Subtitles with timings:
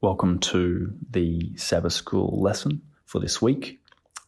[0.00, 3.80] Welcome to the Sabbath School lesson for this week.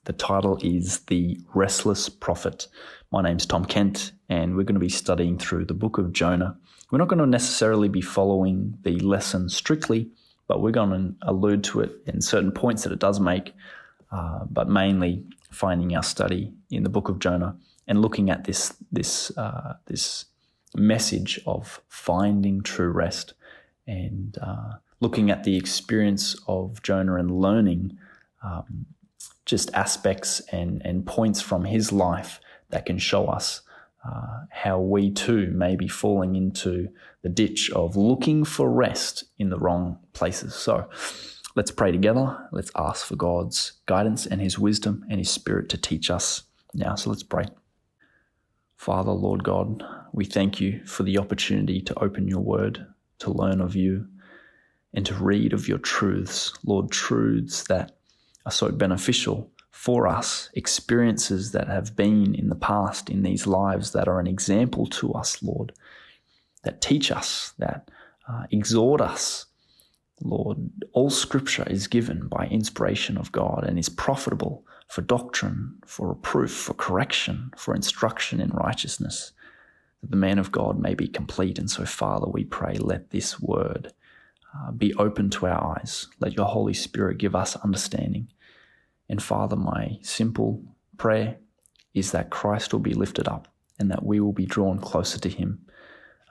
[0.03, 2.67] The title is The Restless Prophet.
[3.13, 6.59] My name's Tom Kent, and we're going to be studying through the book of Jonah.
[6.91, 10.11] We're not going to necessarily be following the lesson strictly,
[10.49, 13.55] but we're going to allude to it in certain points that it does make,
[14.11, 17.57] uh, but mainly finding our study in the book of Jonah
[17.87, 20.25] and looking at this this uh, this
[20.75, 23.35] message of finding true rest
[23.87, 27.99] and uh, looking at the experience of Jonah and learning
[28.43, 28.87] um,
[29.47, 32.41] just aspects and, and points from his life
[32.71, 33.63] that can show us
[34.07, 36.89] uh, how we too may be falling into
[37.23, 40.55] the ditch of looking for rest in the wrong places.
[40.55, 40.89] So
[41.55, 42.49] let's pray together.
[42.53, 46.95] Let's ask for God's guidance and his wisdom and his spirit to teach us now.
[46.95, 47.47] So let's pray.
[48.77, 52.87] Father, Lord God, we thank you for the opportunity to open your word,
[53.19, 54.07] to learn of you
[54.95, 57.97] and to read of your truths, Lord, truths that
[58.47, 63.93] are so beneficial for us, experiences that have been in the past in these lives
[63.93, 65.73] that are an example to us, Lord,
[66.65, 67.91] that teach us, that
[68.29, 69.47] uh, exhort us.
[70.23, 70.59] Lord,
[70.93, 76.51] all scripture is given by inspiration of God and is profitable for doctrine, for reproof,
[76.51, 79.33] for correction, for instruction in righteousness,
[80.03, 81.59] that the man of God may be complete.
[81.59, 83.95] And so, Father, we pray, let this word
[84.57, 86.09] uh, be open to our eyes.
[86.19, 88.29] Let your Holy Spirit give us understanding.
[89.09, 90.63] And Father, my simple
[90.97, 91.39] prayer
[91.95, 95.29] is that Christ will be lifted up and that we will be drawn closer to
[95.29, 95.65] him.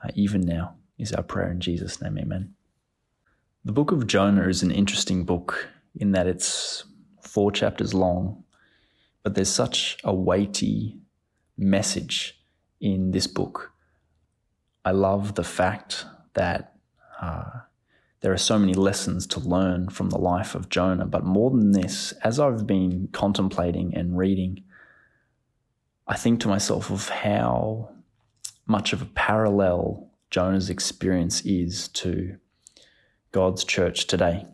[0.03, 2.17] Uh, even now is our prayer in Jesus' name.
[2.17, 2.53] Amen.
[3.65, 6.85] The book of Jonah is an interesting book in that it's
[7.21, 8.43] four chapters long,
[9.23, 10.99] but there's such a weighty
[11.57, 12.39] message
[12.79, 13.73] in this book.
[14.85, 16.75] I love the fact that
[17.21, 17.49] uh,
[18.21, 21.05] there are so many lessons to learn from the life of Jonah.
[21.05, 24.63] But more than this, as I've been contemplating and reading,
[26.07, 27.91] I think to myself of how
[28.65, 32.37] much of a parallel Jonah's experience is to
[33.31, 34.45] God's church today.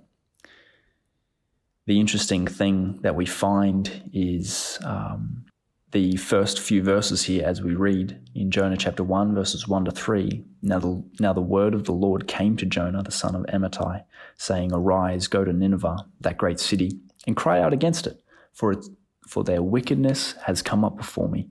[1.87, 5.44] The interesting thing that we find is um,
[5.91, 9.91] the first few verses here as we read in Jonah chapter 1, verses 1 to
[9.91, 10.43] 3.
[10.61, 14.03] Now the, now the word of the Lord came to Jonah, the son of Amittai,
[14.35, 18.85] saying, Arise, go to Nineveh, that great city, and cry out against it, for, it,
[19.27, 21.47] for their wickedness has come up before me.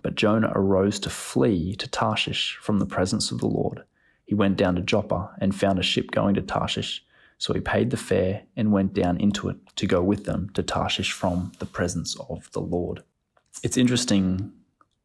[0.00, 3.82] But Jonah arose to flee to Tarshish from the presence of the Lord.
[4.24, 7.04] He went down to Joppa and found a ship going to Tarshish.
[7.38, 10.62] So he paid the fare and went down into it to go with them to
[10.62, 13.02] Tarshish from the presence of the Lord
[13.62, 14.52] it's interesting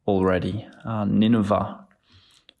[0.06, 0.66] already.
[0.84, 1.86] Uh, Nineveh,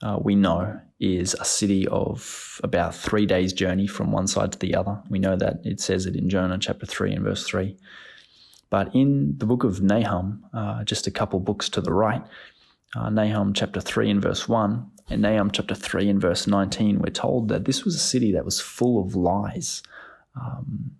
[0.02, 4.58] uh, we know, is a city of about three days' journey from one side to
[4.58, 5.02] the other.
[5.08, 7.76] We know that it says it in Jonah chapter 3 and verse 3.
[8.70, 12.22] But in the book of Nahum, uh, just a couple books to the right,
[12.96, 17.10] uh, Nahum chapter 3 and verse 1, and Nahum chapter 3 and verse 19, we're
[17.10, 19.82] told that this was a city that was full of lies.
[20.40, 20.92] Um,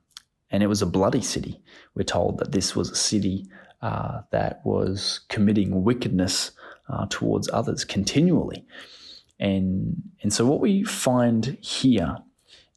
[0.50, 1.62] and it was a bloody city.
[1.94, 3.48] We're told that this was a city
[3.82, 6.52] uh, that was committing wickedness
[6.88, 8.64] uh, towards others continually.
[9.40, 12.16] And, and so, what we find here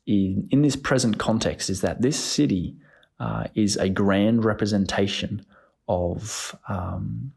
[0.08, 2.76] in, in this present context is that this city
[3.20, 5.46] uh, is a grand representation
[5.88, 7.32] of um,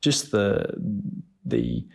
[0.00, 0.66] just the,
[1.44, 1.86] the,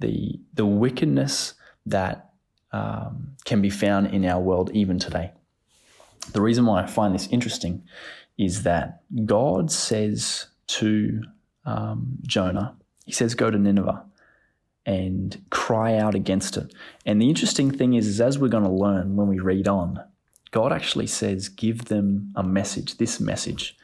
[0.00, 1.54] the, the wickedness
[1.86, 2.30] that
[2.72, 5.32] um, can be found in our world even today.
[6.32, 7.82] The reason why I find this interesting
[8.36, 11.22] is that God says to
[11.64, 12.76] um, Jonah.
[13.04, 14.04] He says, Go to Nineveh
[14.86, 16.72] and cry out against it.
[17.04, 20.02] And the interesting thing is, is as we're going to learn when we read on,
[20.50, 23.76] God actually says, Give them a message, this message.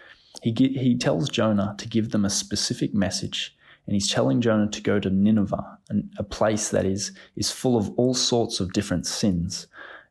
[0.43, 3.57] He, he tells Jonah to give them a specific message.
[3.87, 5.79] And he's telling Jonah to go to Nineveh,
[6.17, 9.67] a place that is, is full of all sorts of different sins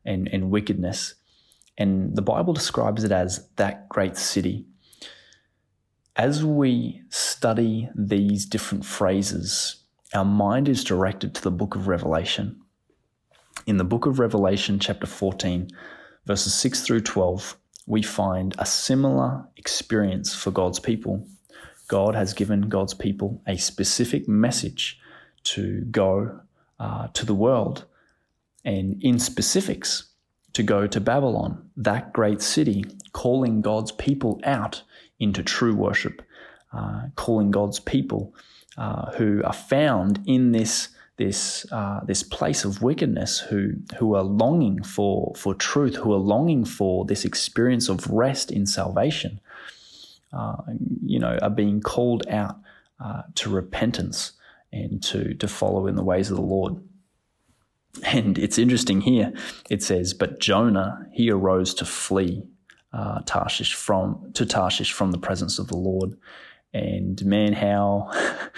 [0.05, 1.16] and, and wickedness.
[1.78, 4.67] And the Bible describes it as that great city
[6.15, 9.77] as we study these different phrases,
[10.13, 12.61] our mind is directed to the book of Revelation.
[13.65, 15.69] In the book of Revelation, chapter 14,
[16.25, 17.57] verses 6 through 12,
[17.87, 21.27] we find a similar experience for God's people.
[21.87, 24.99] God has given God's people a specific message
[25.45, 26.39] to go
[26.79, 27.85] uh, to the world,
[28.63, 30.09] and in specifics,
[30.53, 34.83] to go to Babylon, that great city, calling God's people out
[35.19, 36.21] into true worship,
[36.73, 38.33] uh, calling God's people
[38.77, 44.23] uh, who are found in this this uh, this place of wickedness who who are
[44.23, 49.39] longing for for truth, who are longing for this experience of rest in salvation,
[50.31, 50.55] uh,
[51.05, 52.57] you know, are being called out
[52.99, 54.31] uh, to repentance
[54.71, 56.81] and to to follow in the ways of the Lord.
[58.03, 59.31] And it's interesting here.
[59.69, 62.43] It says, "But Jonah he arose to flee
[62.93, 66.17] uh, Tarshish from to Tarshish from the presence of the Lord."
[66.73, 68.09] And man, how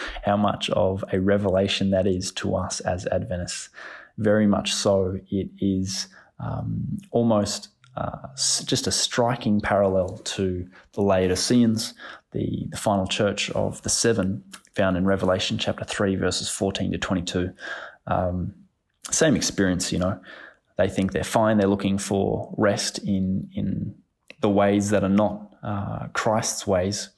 [0.23, 3.69] how much of a revelation that is to us as Adventists.
[4.17, 5.19] Very much so.
[5.29, 6.07] It is
[6.39, 8.27] um, almost uh,
[8.65, 11.93] just a striking parallel to the Laodiceans,
[12.31, 14.43] the, the final church of the seven,
[14.73, 17.51] found in Revelation chapter 3, verses 14 to 22.
[18.07, 18.53] Um,
[19.11, 20.19] same experience, you know.
[20.77, 21.57] They think they're fine.
[21.57, 23.95] They're looking for rest in, in
[24.41, 27.09] the ways that are not uh, Christ's ways.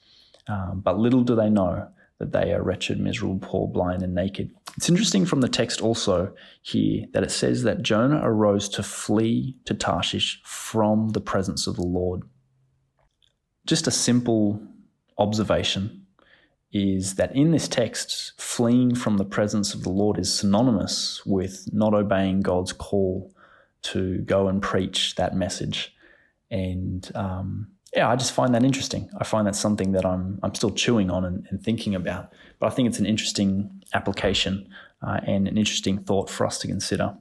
[0.47, 4.49] Um, but little do they know that they are wretched, miserable, poor, blind, and naked.
[4.75, 9.55] It's interesting from the text also here that it says that Jonah arose to flee
[9.65, 12.23] to Tarshish from the presence of the Lord.
[13.65, 14.61] Just a simple
[15.17, 16.05] observation
[16.71, 21.67] is that in this text, fleeing from the presence of the Lord is synonymous with
[21.71, 23.33] not obeying God's call
[23.83, 25.95] to go and preach that message.
[26.49, 29.09] And um, yeah, I just find that interesting.
[29.19, 32.31] I find that something that I'm I'm still chewing on and, and thinking about.
[32.59, 34.69] But I think it's an interesting application
[35.01, 37.15] uh, and an interesting thought for us to consider.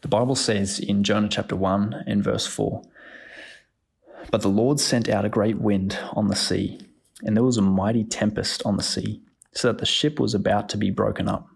[0.00, 2.82] The Bible says in Jonah chapter one and verse four,
[4.32, 6.80] but the Lord sent out a great wind on the sea,
[7.22, 9.22] and there was a mighty tempest on the sea,
[9.52, 11.48] so that the ship was about to be broken up.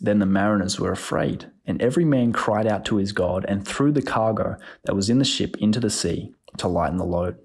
[0.00, 3.92] Then the mariners were afraid, and every man cried out to his God, and threw
[3.92, 7.38] the cargo that was in the ship into the sea to lighten the load.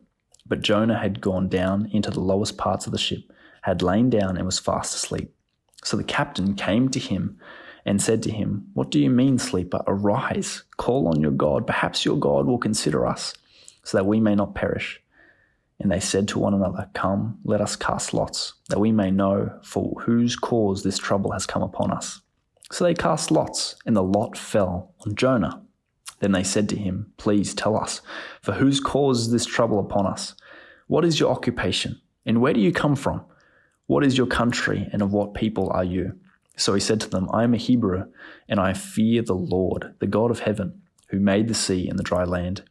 [0.46, 3.32] But Jonah had gone down into the lowest parts of the ship,
[3.62, 5.34] had lain down, and was fast asleep.
[5.84, 7.40] So the captain came to him
[7.86, 9.82] and said to him, What do you mean, sleeper?
[9.88, 11.68] Arise, call on your God.
[11.68, 13.34] Perhaps your God will consider us,
[13.84, 15.02] so that we may not perish.
[15.80, 19.60] And they said to one another, Come, let us cast lots, that we may know
[19.64, 22.22] for whose cause this trouble has come upon us.
[22.72, 25.64] So they cast lots, and the lot fell on Jonah.
[26.20, 28.02] Then they said to him, Please tell us,
[28.42, 30.36] for whose cause is this trouble upon us?
[30.88, 32.02] What is your occupation?
[32.26, 33.24] And where do you come from?
[33.86, 36.20] What is your country, and of what people are you?
[36.58, 38.06] So he said to them, I am a Hebrew,
[38.50, 42.04] and I fear the Lord, the God of heaven, who made the sea and the
[42.04, 42.64] dry land.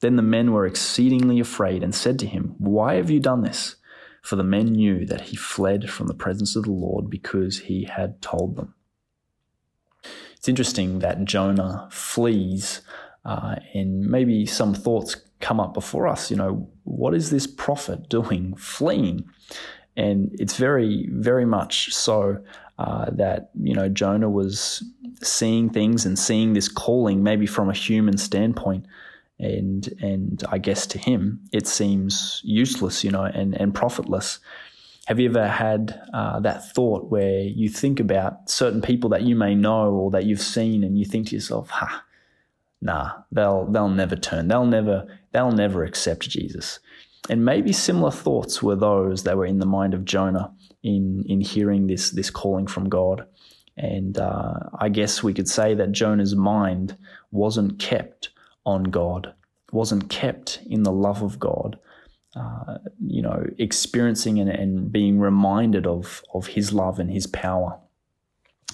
[0.00, 3.76] Then the men were exceedingly afraid and said to him, Why have you done this?
[4.22, 7.84] For the men knew that he fled from the presence of the Lord because he
[7.84, 8.74] had told them.
[10.36, 12.82] It's interesting that Jonah flees,
[13.24, 16.30] uh, and maybe some thoughts come up before us.
[16.30, 19.24] You know, what is this prophet doing, fleeing?
[19.96, 22.42] And it's very, very much so
[22.78, 24.82] uh, that you know Jonah was
[25.22, 28.86] seeing things and seeing this calling, maybe from a human standpoint,
[29.38, 34.40] and and I guess to him it seems useless, you know, and and profitless.
[35.06, 39.36] Have you ever had uh, that thought where you think about certain people that you
[39.36, 42.04] may know or that you've seen, and you think to yourself, "Ha,
[42.80, 44.48] nah, they'll they'll never turn.
[44.48, 46.80] They'll never they'll never accept Jesus."
[47.28, 50.52] And maybe similar thoughts were those that were in the mind of Jonah
[50.82, 53.26] in in hearing this this calling from God.
[53.76, 56.96] And uh, I guess we could say that Jonah's mind
[57.32, 58.30] wasn't kept
[58.64, 59.34] on God,
[59.72, 61.78] wasn't kept in the love of God,
[62.36, 67.78] uh, you know, experiencing and, and being reminded of, of his love and his power.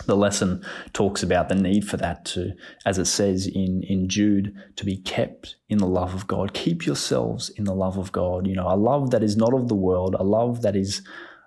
[0.06, 0.64] The lesson
[0.94, 2.52] talks about the need for that to,
[2.86, 6.54] as it says in, in Jude, to be kept in the love of God.
[6.54, 8.46] Keep yourselves in the love of God.
[8.46, 11.02] You know, a love that is not of the world, a love that is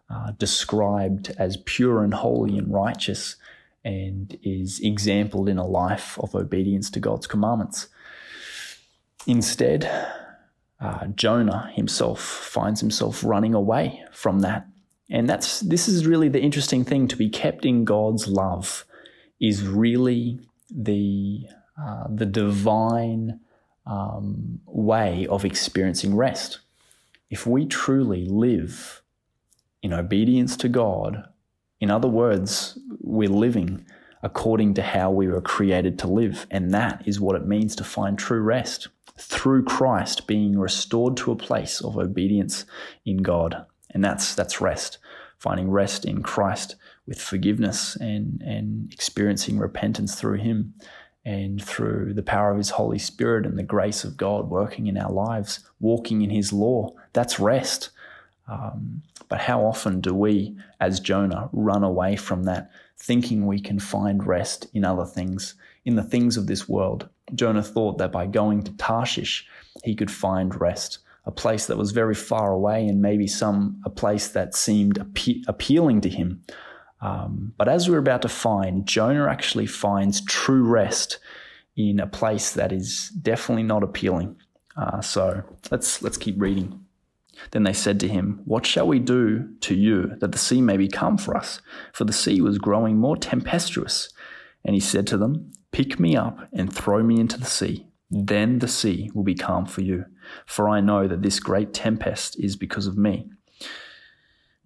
[0.09, 3.37] uh, described as pure and holy and righteous
[3.83, 7.87] and is exampled in a life of obedience to God's commandments.
[9.25, 9.89] Instead,
[10.83, 14.67] uh, Jonah himself finds himself running away from that.
[15.09, 18.85] And that's this is really the interesting thing to be kept in God's love
[19.39, 21.45] is really the
[21.81, 23.39] uh, the divine
[23.85, 26.59] um, way of experiencing rest.
[27.29, 29.01] If we truly live
[29.81, 31.23] in obedience to God,
[31.79, 33.85] in other words, we're living
[34.21, 37.83] according to how we were created to live, and that is what it means to
[37.83, 42.65] find true rest through Christ being restored to a place of obedience
[43.05, 43.65] in God.
[43.91, 44.97] And that's that's rest,
[45.37, 50.73] finding rest in Christ with forgiveness and, and experiencing repentance through Him
[51.25, 54.97] and through the power of His Holy Spirit and the grace of God working in
[54.97, 56.93] our lives, walking in His law.
[57.13, 57.89] That's rest.
[58.47, 63.79] Um, but how often do we, as Jonah, run away from that, thinking we can
[63.79, 65.55] find rest in other things,
[65.85, 67.09] in the things of this world?
[67.35, 69.47] Jonah thought that by going to Tarshish,
[69.83, 73.89] he could find rest, a place that was very far away and maybe some a
[73.89, 76.43] place that seemed appe- appealing to him.
[77.01, 81.19] Um, but as we're about to find, Jonah actually finds true rest
[81.75, 84.35] in a place that is definitely not appealing.
[84.77, 86.83] Uh, so let's let's keep reading.
[87.51, 90.77] Then they said to him, What shall we do to you that the sea may
[90.77, 91.61] be calm for us?
[91.93, 94.09] For the sea was growing more tempestuous.
[94.65, 97.87] And he said to them, Pick me up and throw me into the sea.
[98.09, 100.05] Then the sea will be calm for you.
[100.45, 103.29] For I know that this great tempest is because of me.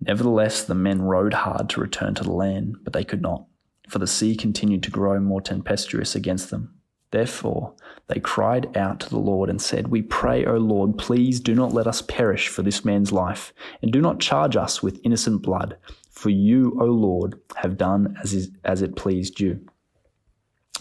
[0.01, 3.45] Nevertheless, the men rowed hard to return to the land, but they could not,
[3.87, 6.75] for the sea continued to grow more tempestuous against them.
[7.11, 7.73] Therefore,
[8.07, 11.73] they cried out to the Lord and said, We pray, O Lord, please do not
[11.73, 15.77] let us perish for this man's life, and do not charge us with innocent blood,
[16.11, 19.65] for you, O Lord, have done as, is, as it pleased you.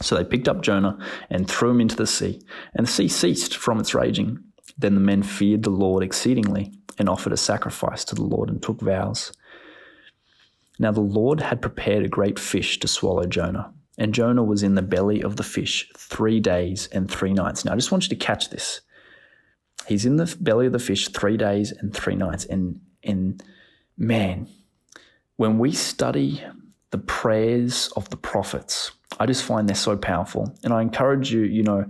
[0.00, 0.98] So they picked up Jonah
[1.30, 2.42] and threw him into the sea,
[2.74, 4.38] and the sea ceased from its raging.
[4.76, 8.62] Then the men feared the Lord exceedingly, and offered a sacrifice to the Lord and
[8.62, 9.32] took vows.
[10.78, 14.74] Now the Lord had prepared a great fish to swallow Jonah and Jonah was in
[14.74, 17.64] the belly of the fish three days and three nights.
[17.64, 18.82] Now, I just want you to catch this.
[19.86, 22.44] He's in the belly of the fish three days and three nights.
[22.44, 23.42] And, and
[23.96, 24.48] man,
[25.36, 26.42] when we study
[26.90, 30.54] the prayers of the prophets, I just find they're so powerful.
[30.62, 31.86] And I encourage you, you know,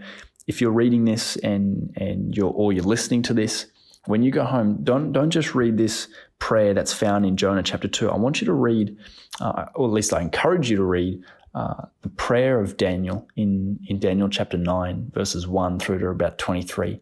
[0.47, 3.67] if you're reading this and, and you're, or you're listening to this,
[4.07, 7.89] when you go home, don't, don't just read this prayer that's found in Jonah chapter
[7.89, 8.11] 2.
[8.11, 8.97] I want you to read,
[9.41, 11.23] uh, or at least I encourage you to read
[11.55, 16.39] uh, the prayer of Daniel in, in Daniel chapter 9, verses 1 through to about
[16.39, 17.01] 23.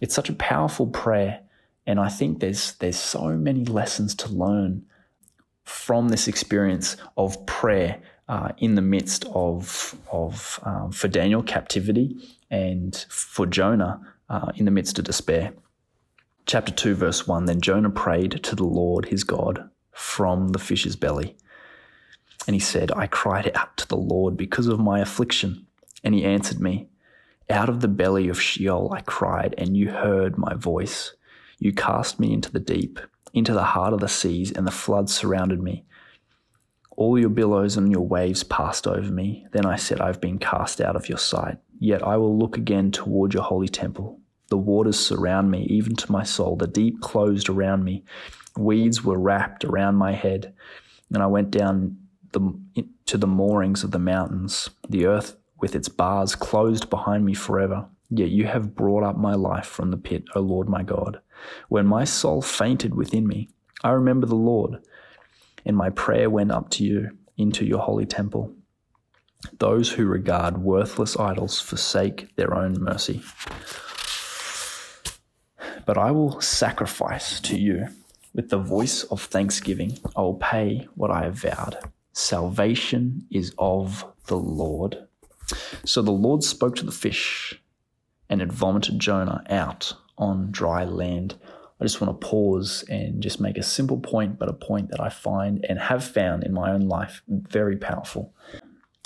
[0.00, 1.40] It's such a powerful prayer,
[1.86, 4.84] and I think there's, there's so many lessons to learn
[5.66, 12.16] from this experience of prayer uh, in the midst of, of um, for Daniel, captivity,
[12.50, 15.52] and for Jonah uh, in the midst of despair.
[16.46, 20.96] Chapter 2, verse 1 Then Jonah prayed to the Lord his God from the fish's
[20.96, 21.36] belly.
[22.46, 25.66] And he said, I cried out to the Lord because of my affliction.
[26.04, 26.88] And he answered me,
[27.50, 31.14] Out of the belly of Sheol I cried, and you heard my voice.
[31.58, 33.00] You cast me into the deep,
[33.36, 35.84] into the heart of the seas, and the floods surrounded me.
[36.96, 39.46] All your billows and your waves passed over me.
[39.52, 41.58] Then I said, I've been cast out of your sight.
[41.78, 44.18] Yet I will look again toward your holy temple.
[44.48, 46.56] The waters surround me, even to my soul.
[46.56, 48.04] The deep closed around me.
[48.56, 50.54] Weeds were wrapped around my head.
[51.12, 51.98] And I went down
[52.32, 52.58] the,
[53.04, 54.70] to the moorings of the mountains.
[54.88, 57.86] The earth with its bars closed behind me forever.
[58.10, 61.20] Yet you have brought up my life from the pit, O Lord my God.
[61.68, 63.48] When my soul fainted within me,
[63.82, 64.78] I remember the Lord,
[65.64, 68.54] and my prayer went up to you into your holy temple.
[69.58, 73.22] Those who regard worthless idols forsake their own mercy.
[75.84, 77.88] But I will sacrifice to you
[78.34, 79.98] with the voice of thanksgiving.
[80.16, 81.78] I will pay what I have vowed.
[82.12, 85.06] Salvation is of the Lord.
[85.84, 87.60] So the Lord spoke to the fish,
[88.28, 91.36] and it vomited Jonah out on dry land.
[91.80, 95.00] I just want to pause and just make a simple point, but a point that
[95.00, 98.32] I find and have found in my own life very powerful.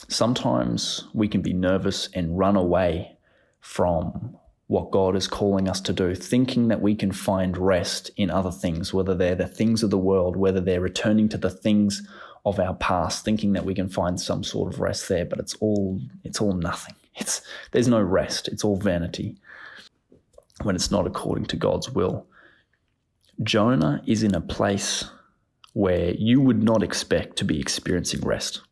[0.08, 3.16] Sometimes we can be nervous and run away
[3.60, 4.36] from
[4.68, 8.52] what God is calling us to do, thinking that we can find rest in other
[8.52, 12.06] things, whether they're the things of the world, whether they're returning to the things
[12.46, 15.54] of our past, thinking that we can find some sort of rest there, but it's
[15.54, 16.94] all it's all nothing.
[17.20, 18.48] It's there's no rest.
[18.48, 19.36] It's all vanity
[20.62, 22.26] when it's not according to God's will.
[23.42, 25.04] Jonah is in a place
[25.72, 28.62] where you would not expect to be experiencing rest.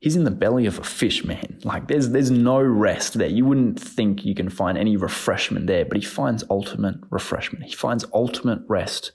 [0.00, 1.58] He's in the belly of a fish, man.
[1.64, 3.28] Like there's there's no rest there.
[3.28, 7.64] You wouldn't think you can find any refreshment there, but he finds ultimate refreshment.
[7.64, 9.12] He finds ultimate rest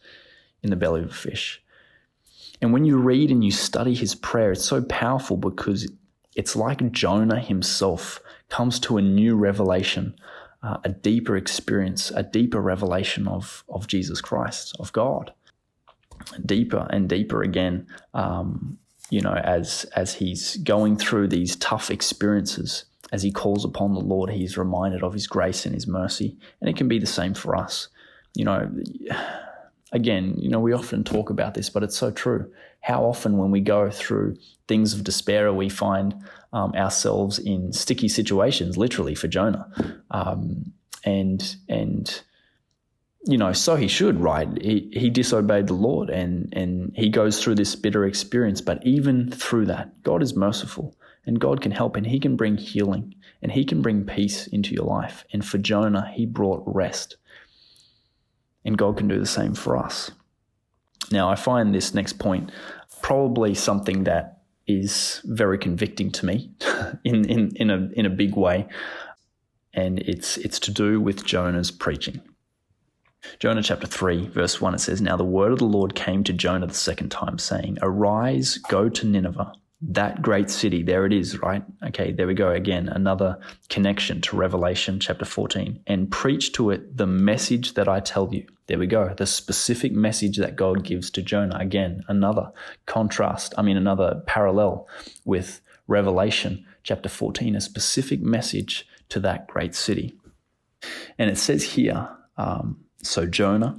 [0.63, 1.61] in the belly of a fish.
[2.61, 5.91] And when you read and you study his prayer, it's so powerful because
[6.35, 8.19] it's like Jonah himself
[8.51, 10.15] comes to a new revelation,
[10.61, 15.33] uh, a deeper experience, a deeper revelation of, of Jesus Christ, of God.
[16.45, 18.77] Deeper and deeper again, um,
[19.09, 23.99] you know, as, as he's going through these tough experiences, as he calls upon the
[23.99, 26.37] Lord, he's reminded of his grace and his mercy.
[26.59, 27.87] And it can be the same for us.
[28.35, 28.71] You know,
[29.91, 32.51] again, you know, we often talk about this, but it's so true.
[32.81, 36.15] How often, when we go through things of despair, we find
[36.53, 39.67] um, ourselves in sticky situations, literally for Jonah,
[40.11, 40.73] um,
[41.05, 42.23] and and
[43.23, 44.49] you know, so he should, right?
[44.61, 48.61] He, he disobeyed the Lord and, and he goes through this bitter experience.
[48.61, 52.57] But even through that, God is merciful and God can help and he can bring
[52.57, 55.23] healing and he can bring peace into your life.
[55.31, 57.17] And for Jonah, he brought rest.
[58.65, 60.11] And God can do the same for us.
[61.11, 62.51] Now, I find this next point
[63.01, 64.40] probably something that
[64.79, 66.51] is very convicting to me
[67.03, 68.67] in, in, in, a, in a big way.
[69.73, 72.21] And it's, it's to do with Jonah's preaching.
[73.39, 76.33] Jonah chapter 3, verse 1, it says, Now the word of the Lord came to
[76.33, 80.83] Jonah the second time, saying, Arise, go to Nineveh, that great city.
[80.83, 81.63] There it is, right?
[81.87, 82.87] Okay, there we go again.
[82.89, 85.81] Another connection to Revelation chapter 14.
[85.87, 88.45] And preach to it the message that I tell you.
[88.71, 89.13] There we go.
[89.13, 91.57] The specific message that God gives to Jonah.
[91.59, 92.53] Again, another
[92.85, 94.87] contrast, I mean, another parallel
[95.25, 95.59] with
[95.89, 100.17] Revelation chapter 14, a specific message to that great city.
[101.19, 103.75] And it says here, um, so Jonah,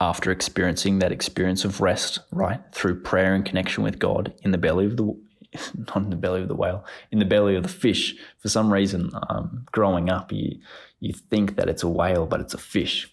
[0.00, 4.58] after experiencing that experience of rest, right, through prayer and connection with God in the
[4.58, 5.16] belly of the
[5.76, 8.16] not in the belly of the whale, in the belly of the fish.
[8.38, 10.58] For some reason, um, growing up, you
[11.00, 13.12] you think that it's a whale, but it's a fish.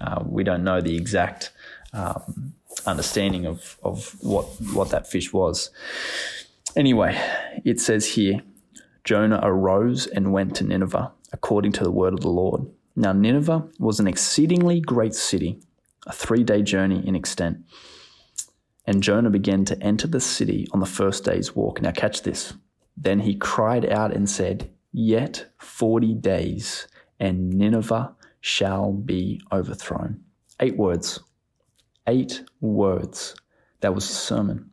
[0.00, 1.52] Uh, we don't know the exact
[1.92, 2.54] um,
[2.86, 5.70] understanding of of what what that fish was.
[6.76, 7.20] Anyway,
[7.64, 8.42] it says here,
[9.04, 12.66] Jonah arose and went to Nineveh according to the word of the Lord.
[12.96, 15.60] Now, Nineveh was an exceedingly great city,
[16.06, 17.58] a three day journey in extent.
[18.86, 21.80] And Jonah began to enter the city on the first day's walk.
[21.80, 22.54] Now, catch this.
[22.96, 26.86] Then he cried out and said, Yet 40 days,
[27.18, 30.22] and Nineveh shall be overthrown.
[30.60, 31.18] Eight words.
[32.06, 33.34] Eight words.
[33.80, 34.70] That was a sermon.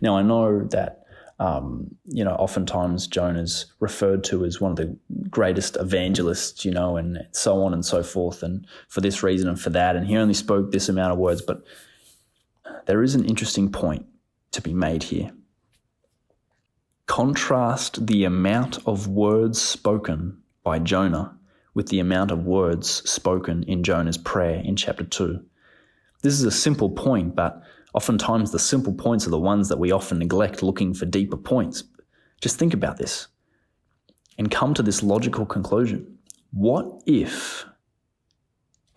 [0.00, 1.02] Now, I know that
[1.38, 4.96] um, you know, oftentimes Jonah's referred to as one of the
[5.28, 9.60] greatest evangelists, you know, and so on and so forth, and for this reason and
[9.60, 9.94] for that.
[9.94, 11.64] And he only spoke this amount of words, but
[12.86, 14.06] there is an interesting point
[14.52, 15.32] to be made here.
[17.04, 21.35] Contrast the amount of words spoken by Jonah
[21.76, 25.38] with the amount of words spoken in Jonah's prayer in chapter 2.
[26.22, 27.62] This is a simple point, but
[27.96, 31.82] Oftentimes, the simple points are the ones that we often neglect looking for deeper points.
[32.42, 33.28] Just think about this
[34.36, 36.18] and come to this logical conclusion.
[36.52, 37.64] What if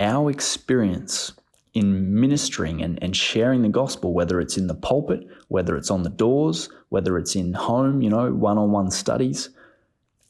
[0.01, 1.31] our experience
[1.73, 6.03] in ministering and, and sharing the gospel, whether it's in the pulpit, whether it's on
[6.03, 9.49] the doors, whether it's in home, you know, one on one studies,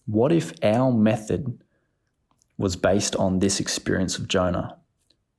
[0.06, 1.60] what if our method
[2.60, 4.78] was based on this experience of Jonah?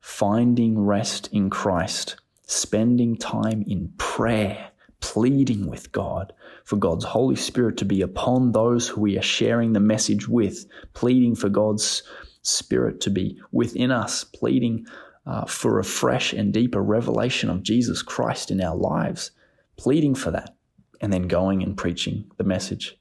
[0.01, 2.17] Finding rest in Christ
[2.51, 6.33] spending time in prayer, pleading with God
[6.65, 10.67] for God's Holy Spirit to be upon those who we are sharing the message with,
[10.93, 12.03] pleading for God's
[12.43, 14.85] Spirit to be within us, pleading
[15.27, 19.31] uh, for a fresh and deeper revelation of Jesus Christ in our lives,
[19.77, 20.57] pleading for that,
[21.01, 22.99] and then going and preaching the message.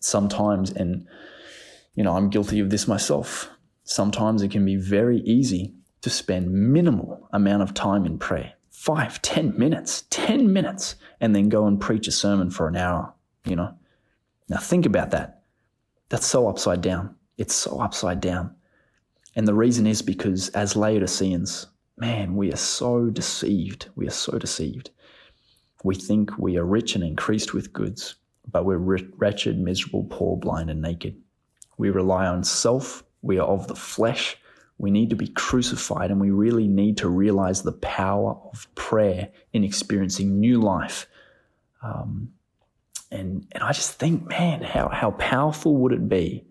[0.00, 1.06] Sometimes, and
[1.94, 3.50] you know, I'm guilty of this myself.
[3.84, 9.22] Sometimes it can be very easy to spend minimal amount of time in prayer five,
[9.22, 13.54] ten minutes, 10 minutes, and then go and preach a sermon for an hour, you
[13.54, 13.72] know?
[14.48, 15.42] Now think about that.
[16.08, 17.14] That's so upside down.
[17.38, 18.56] It's so upside down.
[19.36, 23.88] And the reason is because as Laodiceans, man, we are so deceived.
[23.94, 24.90] We are so deceived.
[25.84, 28.16] We think we are rich and increased with goods,
[28.50, 31.16] but we're wretched, miserable, poor, blind, and naked.
[31.82, 33.02] We rely on self.
[33.22, 34.36] We are of the flesh.
[34.78, 39.30] We need to be crucified and we really need to realize the power of prayer
[39.52, 41.08] in experiencing new life.
[41.82, 42.34] Um,
[43.10, 46.46] and, and I just think, man, how, how powerful would it be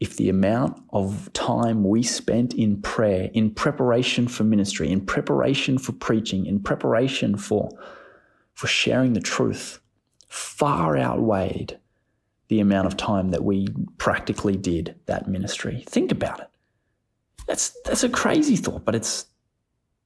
[0.00, 5.76] if the amount of time we spent in prayer, in preparation for ministry, in preparation
[5.76, 7.68] for preaching, in preparation for,
[8.54, 9.80] for sharing the truth,
[10.28, 11.78] far outweighed
[12.48, 15.84] the amount of time that we practically did that ministry.
[15.88, 16.48] Think about it.
[17.46, 19.26] That's that's a crazy thought, but it's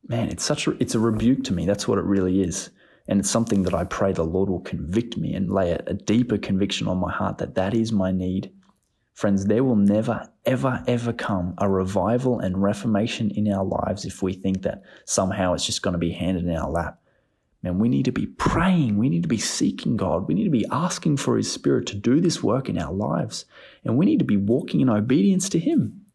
[0.06, 1.66] man, it's such a it's a rebuke to me.
[1.66, 2.70] That's what it really is.
[3.06, 5.94] And it's something that I pray the Lord will convict me and lay a, a
[5.94, 8.52] deeper conviction on my heart that that is my need.
[9.14, 14.22] Friends, there will never, ever, ever come a revival and reformation in our lives if
[14.22, 17.00] we think that somehow it's just going to be handed in our lap.
[17.62, 18.96] Man, we need to be praying.
[18.96, 20.28] We need to be seeking God.
[20.28, 23.44] We need to be asking for His Spirit to do this work in our lives.
[23.84, 26.06] And we need to be walking in obedience to Him.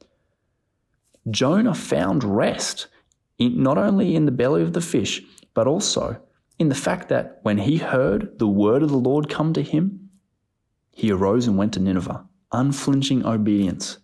[1.29, 2.87] Jonah found rest
[3.37, 5.21] in, not only in the belly of the fish,
[5.53, 6.21] but also
[6.59, 10.09] in the fact that when he heard the word of the Lord come to him,
[10.91, 13.97] he arose and went to Nineveh, unflinching obedience.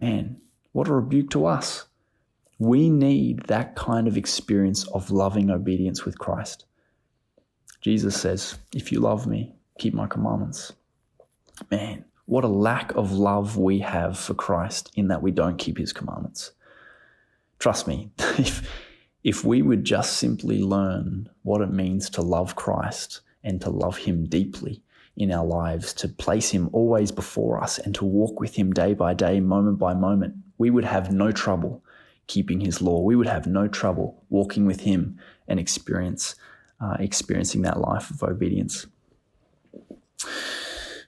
[0.00, 0.40] Man,
[0.72, 1.86] What a rebuke to us.
[2.58, 6.64] We need that kind of experience of loving obedience with Christ.
[7.82, 10.72] Jesus says, If you love me, keep my commandments.
[11.70, 15.78] Man, what a lack of love we have for Christ in that we don't keep
[15.78, 16.52] his commandments.
[17.58, 18.68] Trust me, if,
[19.22, 23.98] if we would just simply learn what it means to love Christ and to love
[23.98, 24.82] him deeply
[25.16, 28.92] in our lives, to place him always before us and to walk with him day
[28.92, 31.82] by day, moment by moment, we would have no trouble
[32.26, 33.00] keeping his law.
[33.00, 36.34] We would have no trouble walking with him and experience
[36.80, 38.86] uh, experiencing that life of obedience.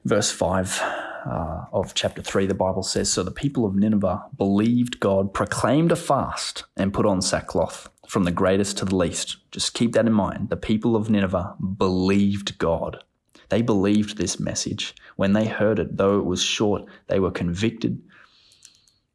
[0.04, 0.80] Verse 5
[1.26, 5.92] uh, of chapter 3, the Bible says So the people of Nineveh believed God, proclaimed
[5.92, 9.36] a fast, and put on sackcloth from the greatest to the least.
[9.50, 10.48] Just keep that in mind.
[10.48, 13.04] The people of Nineveh believed God.
[13.50, 14.94] They believed this message.
[15.16, 18.00] When they heard it, though it was short, they were convicted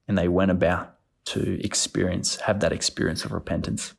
[0.08, 0.92] and they went about
[1.26, 3.94] to experience, have that experience of repentance.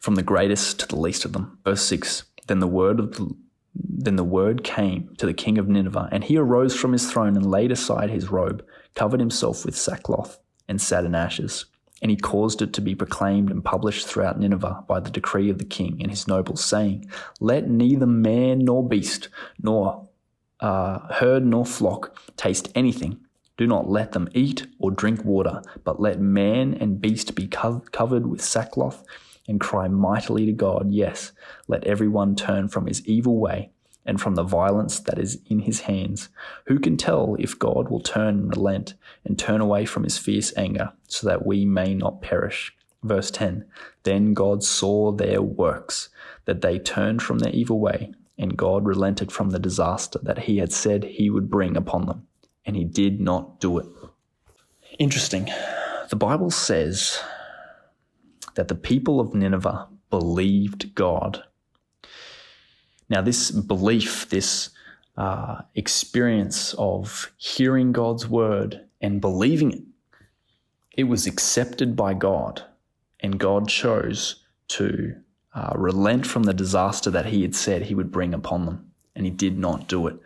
[0.00, 1.58] From the greatest to the least of them.
[1.64, 3.34] Verse 6 Then the word of the
[3.78, 7.36] then the word came to the king of Nineveh, and he arose from his throne
[7.36, 11.66] and laid aside his robe, covered himself with sackcloth, and sat in ashes.
[12.02, 15.58] And he caused it to be proclaimed and published throughout Nineveh by the decree of
[15.58, 17.10] the king and his nobles, saying,
[17.40, 19.28] Let neither man nor beast,
[19.62, 20.08] nor
[20.60, 23.25] uh, herd nor flock taste anything.
[23.56, 27.82] Do not let them eat or drink water, but let man and beast be co-
[27.90, 29.02] covered with sackcloth
[29.48, 30.90] and cry mightily to God.
[30.90, 31.32] Yes,
[31.66, 33.70] let everyone turn from his evil way
[34.04, 36.28] and from the violence that is in his hands.
[36.66, 40.52] Who can tell if God will turn and relent and turn away from his fierce
[40.56, 42.76] anger so that we may not perish?
[43.02, 43.64] Verse 10
[44.02, 46.10] Then God saw their works,
[46.44, 50.58] that they turned from their evil way, and God relented from the disaster that he
[50.58, 52.26] had said he would bring upon them
[52.66, 53.86] and he did not do it.
[54.98, 55.48] Interesting.
[56.10, 57.20] The Bible says
[58.56, 61.42] that the people of Nineveh believed God.
[63.08, 64.70] Now, this belief, this
[65.16, 69.82] uh, experience of hearing God's word and believing it,
[70.96, 72.62] it was accepted by God,
[73.20, 75.14] and God chose to
[75.54, 79.24] uh, relent from the disaster that He had said He would bring upon them, and
[79.24, 80.16] He did not do it.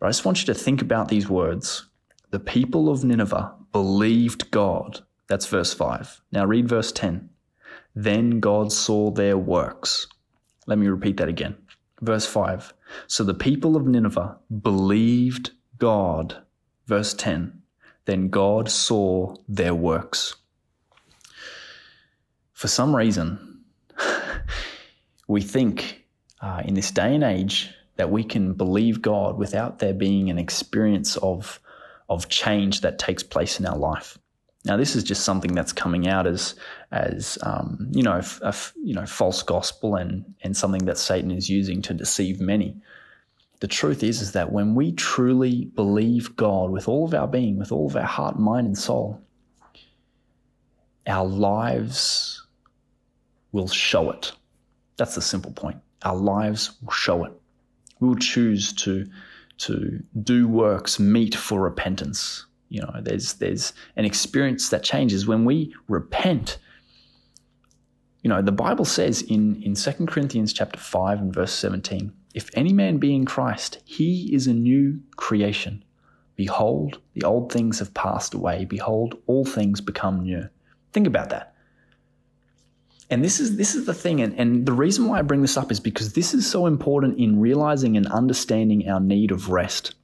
[0.00, 1.86] But I just want you to think about these words.
[2.30, 5.00] The people of Nineveh believed God.
[5.28, 6.22] That's verse 5.
[6.32, 7.28] Now read verse 10.
[7.94, 10.06] Then God saw their works.
[10.66, 11.56] Let me repeat that again.
[12.00, 12.72] Verse 5.
[13.08, 16.42] So the people of Nineveh believed God.
[16.86, 17.60] Verse 10.
[18.06, 20.36] Then God saw their works.
[22.52, 23.64] For some reason,
[25.28, 26.04] we think
[26.40, 30.38] uh, in this day and age that we can believe God without there being an
[30.38, 31.60] experience of,
[32.08, 34.16] of change that takes place in our life.
[34.64, 36.54] Now, this is just something that's coming out as,
[36.92, 41.50] as um, you know, a, you know, false gospel and, and something that Satan is
[41.50, 42.74] using to deceive many.
[43.60, 47.58] The truth is, is that when we truly believe God with all of our being,
[47.58, 49.20] with all of our heart, mind, and soul,
[51.06, 52.46] our lives
[53.52, 54.32] will show it.
[54.96, 55.82] That's the simple point.
[56.02, 57.34] Our lives will show it
[58.00, 59.06] will choose to
[59.58, 62.46] to do works meet for repentance.
[62.70, 66.58] You know, there's there's an experience that changes when we repent.
[68.22, 72.48] You know, the Bible says in in 2 Corinthians chapter 5 and verse 17, if
[72.54, 75.84] any man be in Christ, he is a new creation.
[76.36, 78.64] Behold, the old things have passed away.
[78.64, 80.48] Behold, all things become new.
[80.92, 81.49] Think about that.
[83.10, 85.56] And this is this is the thing, and, and the reason why I bring this
[85.56, 89.96] up is because this is so important in realizing and understanding our need of rest.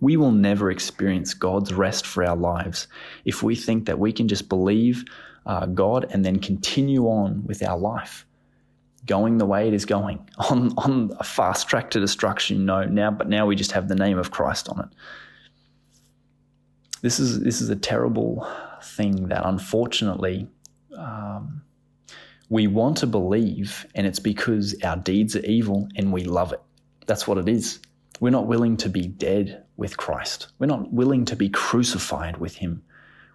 [0.00, 2.86] We will never experience God's rest for our lives
[3.24, 5.04] if we think that we can just believe
[5.46, 8.24] uh, God and then continue on with our life,
[9.04, 10.20] going the way it is going
[10.50, 12.64] on on a fast track to destruction.
[12.64, 14.88] No, now but now we just have the name of Christ on it.
[17.00, 18.48] This is this is a terrible
[18.80, 20.46] thing that unfortunately.
[20.96, 21.62] Um,
[22.48, 26.62] we want to believe, and it's because our deeds are evil and we love it.
[27.06, 27.80] That's what it is.
[28.20, 30.48] We're not willing to be dead with Christ.
[30.58, 32.82] We're not willing to be crucified with Him.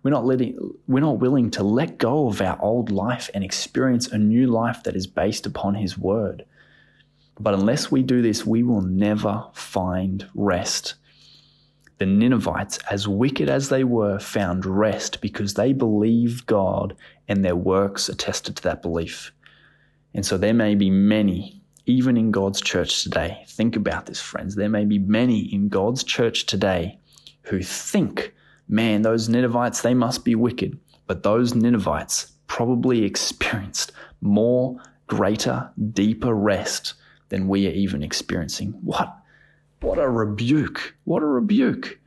[0.01, 4.07] We're not, letting, we're not willing to let go of our old life and experience
[4.07, 6.45] a new life that is based upon His Word.
[7.39, 10.95] But unless we do this, we will never find rest.
[11.99, 16.95] The Ninevites, as wicked as they were, found rest because they believed God
[17.27, 19.31] and their works attested to that belief.
[20.13, 23.43] And so there may be many, even in God's church today.
[23.47, 24.55] Think about this, friends.
[24.55, 26.99] There may be many in God's church today
[27.43, 28.33] who think
[28.67, 30.77] man, those Ninevites, they must be wicked.
[31.07, 34.77] But those Ninevites probably experienced more,
[35.07, 36.93] greater, deeper rest
[37.29, 38.71] than we are even experiencing.
[38.83, 39.15] What?
[39.83, 40.95] What a rebuke.
[41.03, 41.99] What a rebuke.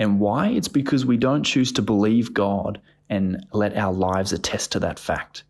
[0.00, 0.48] And why?
[0.48, 4.98] It's because we don't choose to believe God and let our lives attest to that
[4.98, 5.44] fact.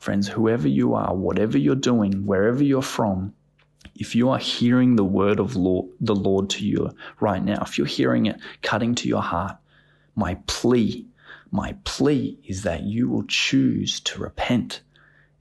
[0.00, 3.34] Friends, whoever you are, whatever you're doing, wherever you're from,
[3.96, 7.78] if you are hearing the word of Lord, the Lord to you right now, if
[7.78, 9.56] you're hearing it cutting to your heart,
[10.14, 11.04] my plea,
[11.50, 14.82] my plea is that you will choose to repent.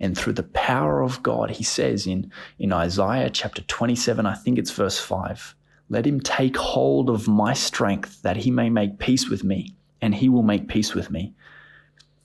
[0.01, 4.57] And through the power of God, he says in, in Isaiah chapter 27, I think
[4.57, 5.55] it's verse 5,
[5.89, 10.15] let him take hold of my strength that he may make peace with me, and
[10.15, 11.35] he will make peace with me.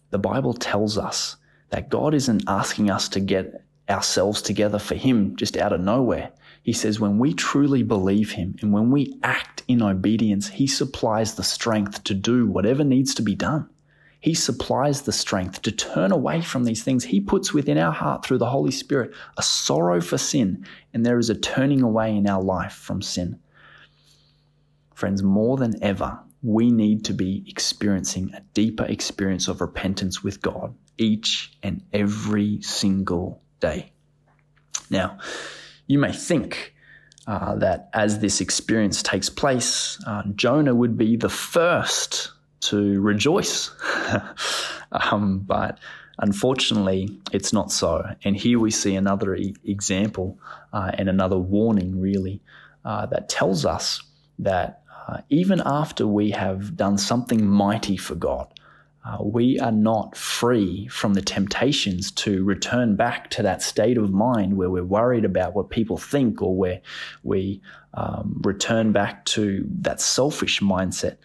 [0.08, 1.36] The Bible tells us
[1.68, 6.32] that God isn't asking us to get ourselves together for him just out of nowhere.
[6.62, 11.34] He says when we truly believe him and when we act in obedience, he supplies
[11.34, 13.68] the strength to do whatever needs to be done.
[14.26, 17.04] He supplies the strength to turn away from these things.
[17.04, 21.20] He puts within our heart through the Holy Spirit a sorrow for sin, and there
[21.20, 23.38] is a turning away in our life from sin.
[24.94, 30.42] Friends, more than ever, we need to be experiencing a deeper experience of repentance with
[30.42, 33.92] God each and every single day.
[34.90, 35.18] Now,
[35.86, 36.74] you may think
[37.28, 43.70] uh, that as this experience takes place, uh, Jonah would be the first to rejoice.
[44.92, 45.78] um, but
[46.18, 48.04] unfortunately, it's not so.
[48.24, 50.38] And here we see another e- example
[50.72, 52.40] uh, and another warning, really,
[52.84, 54.02] uh, that tells us
[54.38, 58.52] that uh, even after we have done something mighty for God,
[59.06, 64.12] uh, we are not free from the temptations to return back to that state of
[64.12, 66.80] mind where we're worried about what people think or where
[67.22, 67.60] we
[67.94, 71.18] um, return back to that selfish mindset.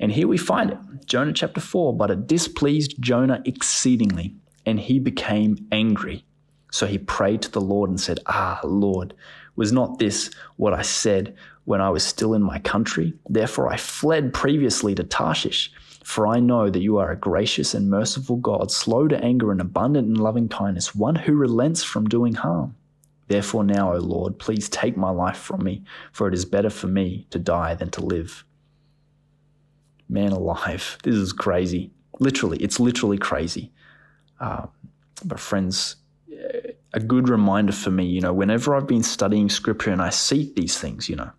[0.00, 4.34] And here we find it Jonah chapter 4 but it displeased Jonah exceedingly,
[4.64, 6.24] and he became angry.
[6.70, 9.14] So he prayed to the Lord and said, Ah, Lord,
[9.56, 11.34] was not this what I said
[11.64, 13.14] when I was still in my country?
[13.28, 15.72] Therefore I fled previously to Tarshish.
[16.04, 19.60] For I know that you are a gracious and merciful God, slow to anger and
[19.60, 22.76] abundant in loving kindness, one who relents from doing harm.
[23.26, 26.86] Therefore, now, O Lord, please take my life from me, for it is better for
[26.86, 28.42] me to die than to live.
[30.08, 31.90] Man alive, this is crazy.
[32.20, 33.72] Literally, it's literally crazy.
[34.40, 34.66] Uh,
[35.24, 35.96] but, friends,
[36.92, 40.52] a good reminder for me, you know, whenever I've been studying scripture and I see
[40.56, 41.30] these things, you know,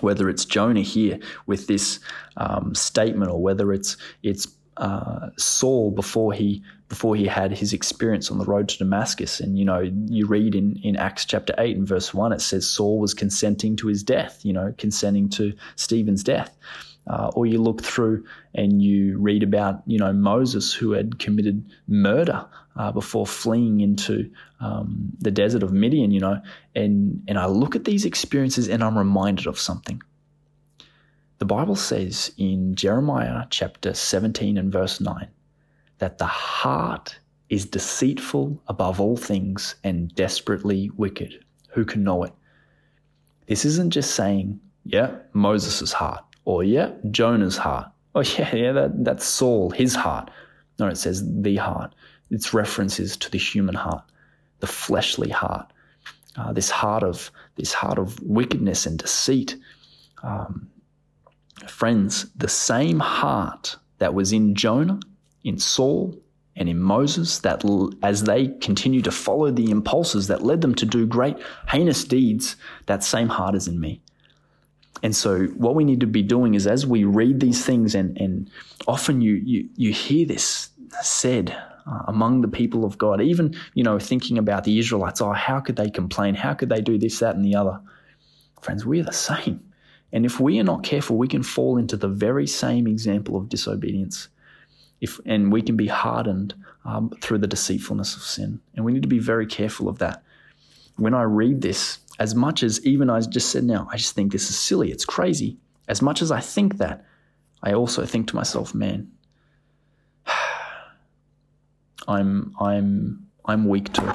[0.00, 2.00] whether it's Jonah here with this
[2.36, 8.30] um, statement or whether it's it's uh, Saul before he before he had his experience
[8.30, 9.40] on the road to Damascus.
[9.40, 12.68] And you know, you read in, in Acts chapter eight and verse one, it says
[12.68, 16.56] Saul was consenting to his death, you know, consenting to Stephen's death.
[17.06, 21.64] Uh, or you look through and you read about, you know, Moses who had committed
[21.88, 26.40] murder uh, before fleeing into um, the desert of Midian, you know,
[26.74, 30.00] and and I look at these experiences and I'm reminded of something.
[31.38, 35.28] The Bible says in Jeremiah chapter 17 and verse 9
[35.98, 41.44] that the heart is deceitful above all things and desperately wicked.
[41.70, 42.32] Who can know it?
[43.46, 47.88] This isn't just saying, yeah, Moses' heart or yeah, Jonah's heart.
[48.14, 50.30] Oh yeah, yeah, that, that's Saul, his heart.
[50.78, 51.94] No, it says the heart.
[52.30, 54.04] Its references to the human heart,
[54.60, 55.70] the fleshly heart,
[56.36, 59.56] uh, this heart of this heart of wickedness and deceit.
[60.22, 60.68] Um,
[61.68, 65.00] friends, the same heart that was in Jonah,
[65.44, 66.18] in Saul,
[66.56, 67.64] and in Moses, that
[68.02, 71.36] as they continue to follow the impulses that led them to do great
[71.68, 74.01] heinous deeds, that same heart is in me.
[75.02, 78.16] And so what we need to be doing is as we read these things and,
[78.18, 78.48] and
[78.86, 80.70] often you, you, you hear this
[81.02, 81.50] said
[81.86, 85.60] uh, among the people of God, even, you know, thinking about the Israelites, oh, how
[85.60, 86.34] could they complain?
[86.34, 87.80] How could they do this, that, and the other?
[88.60, 89.60] Friends, we're the same.
[90.12, 93.48] And if we are not careful, we can fall into the very same example of
[93.48, 94.28] disobedience.
[95.00, 98.60] If, and we can be hardened um, through the deceitfulness of sin.
[98.76, 100.22] And we need to be very careful of that.
[100.96, 104.32] When I read this, as much as even I just said now, I just think
[104.32, 105.58] this is silly, it's crazy.
[105.88, 107.04] As much as I think that,
[107.62, 109.10] I also think to myself, man,
[112.08, 114.12] I'm I'm I'm weak too.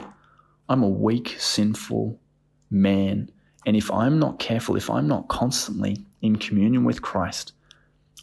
[0.69, 2.19] I'm a weak, sinful
[2.69, 3.29] man.
[3.65, 7.53] And if I'm not careful, if I'm not constantly in communion with Christ,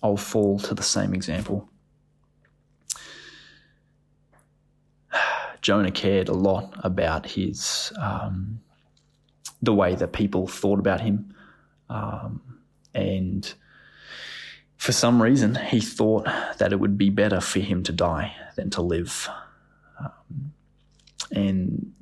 [0.02, 1.68] I'll fall to the same example.
[5.62, 8.60] Jonah cared a lot about his um,
[9.64, 11.34] the way that people thought about him.
[11.90, 12.40] Um,
[12.94, 13.52] and
[14.76, 16.26] For some reason, he thought
[16.58, 19.28] that it would be better for him to die than to live.
[19.98, 20.52] Um,
[21.32, 21.92] and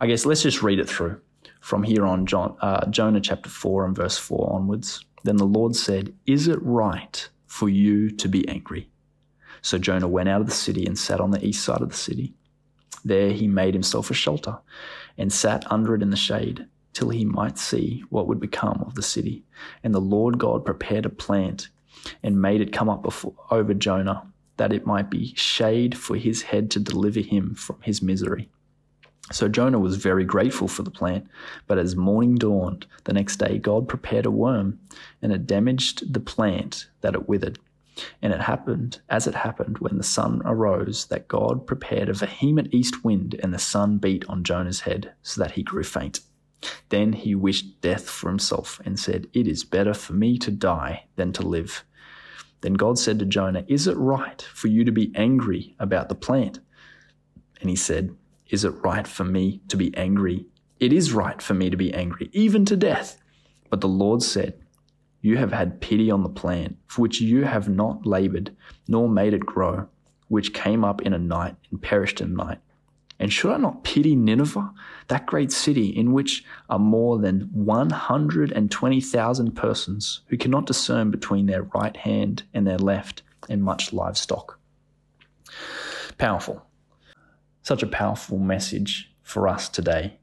[0.00, 1.20] I guess let's just read it through
[1.60, 5.04] from here on, John, uh, Jonah chapter 4 and verse 4 onwards.
[5.24, 8.88] Then the Lord said, Is it right for you to be angry?
[9.62, 11.96] So Jonah went out of the city and sat on the east side of the
[11.96, 12.34] city.
[13.04, 14.58] There he made himself a shelter
[15.20, 18.94] and sat under it in the shade till he might see what would become of
[18.94, 19.44] the city.
[19.84, 21.68] And the Lord God prepared a plant
[22.22, 26.40] and made it come up before, over Jonah, that it might be shade for his
[26.40, 28.48] head to deliver him from his misery.
[29.30, 31.26] So Jonah was very grateful for the plant,
[31.66, 34.80] but as morning dawned the next day, God prepared a worm,
[35.20, 37.58] and it damaged the plant that it withered.
[38.22, 42.68] And it happened, as it happened when the sun arose, that God prepared a vehement
[42.72, 46.20] east wind, and the sun beat on Jonah's head, so that he grew faint.
[46.90, 51.06] Then he wished death for himself, and said, It is better for me to die
[51.16, 51.84] than to live.
[52.60, 56.14] Then God said to Jonah, Is it right for you to be angry about the
[56.14, 56.60] plant?
[57.60, 58.14] And he said,
[58.48, 60.46] Is it right for me to be angry?
[60.78, 63.18] It is right for me to be angry, even to death.
[63.68, 64.60] But the Lord said,
[65.20, 68.56] you have had pity on the plant, for which you have not labored,
[68.88, 69.86] nor made it grow,
[70.28, 72.58] which came up in a night and perished in a night.
[73.18, 74.72] And should I not pity Nineveh,
[75.08, 81.64] that great city in which are more than 120,000 persons who cannot discern between their
[81.64, 84.58] right hand and their left, and much livestock?
[86.16, 86.64] Powerful.
[87.62, 90.18] Such a powerful message for us today.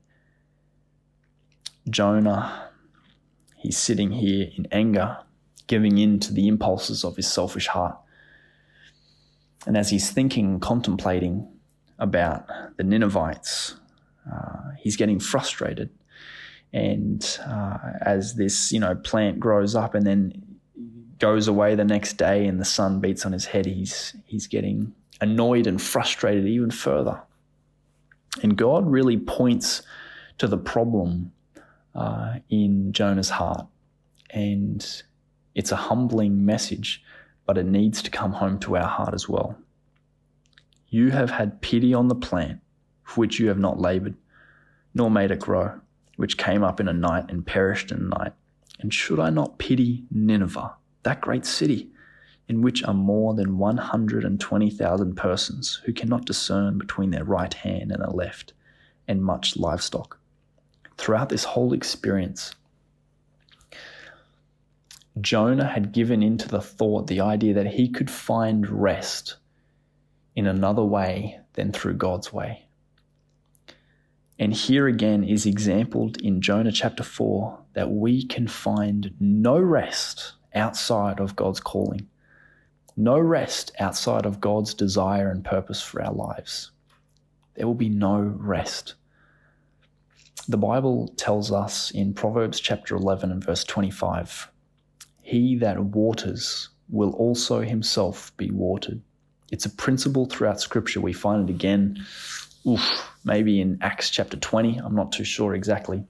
[1.89, 2.66] Jonah
[3.67, 5.17] He's sitting here in anger,
[5.67, 7.97] giving in to the impulses of his selfish heart.
[9.65, 11.45] And as he's thinking, contemplating
[11.99, 13.75] about the Ninevites,
[14.33, 15.89] uh, he's getting frustrated.
[16.71, 20.59] And uh, as this, you know, plant grows up and then
[21.19, 24.93] goes away the next day, and the sun beats on his head, he's he's getting
[25.19, 27.21] annoyed and frustrated even further.
[28.41, 29.81] And God really points
[30.37, 31.33] to the problem
[31.97, 33.65] uh, in Jonah's heart.
[34.29, 34.85] And
[35.55, 37.03] it's a humbling message,
[37.45, 39.57] but it needs to come home to our heart as well.
[40.89, 42.61] You have had pity on the plant
[43.03, 44.15] for which you have not labored,
[44.93, 45.79] nor made it grow,
[46.17, 48.33] which came up in a night and perished in a night.
[48.79, 51.89] And should I not pity Nineveh, that great city,
[52.47, 58.01] in which are more than 120,000 persons who cannot discern between their right hand and
[58.01, 58.53] their left,
[59.07, 60.19] and much livestock?
[60.97, 62.53] Throughout this whole experience,
[65.21, 69.37] Jonah had given into the thought, the idea that he could find rest
[70.35, 72.67] in another way than through God's way.
[74.39, 80.33] And here again is exampled in Jonah chapter 4 that we can find no rest
[80.53, 82.07] outside of God's calling,
[82.95, 86.71] no rest outside of God's desire and purpose for our lives.
[87.55, 88.93] There will be no rest.
[90.49, 94.49] The Bible tells us in Proverbs chapter 11 and verse 25
[95.21, 99.01] He that waters will also himself be watered.
[99.51, 101.01] It's a principle throughout Scripture.
[101.01, 102.05] We find it again,
[102.65, 102.81] oof,
[103.25, 106.05] maybe in Acts chapter 20, I'm not too sure exactly,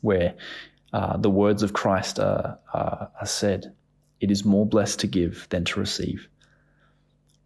[0.00, 0.34] where
[0.92, 3.74] uh, the words of Christ are, are, are said
[4.20, 6.28] It is more blessed to give than to receive.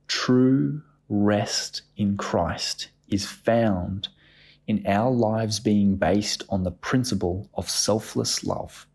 [0.06, 4.08] True rest in Christ is found
[4.66, 8.86] in our lives being based on the principle of selfless love.